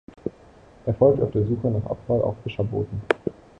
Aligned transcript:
Er 0.87 0.95
folgt 0.95 1.21
auf 1.21 1.29
der 1.29 1.45
Suche 1.45 1.67
nach 1.67 1.85
Abfall 1.91 2.23
auch 2.23 2.35
Fischerbooten. 2.41 3.03